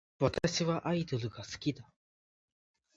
[0.19, 1.87] 私はアイドルが好きだ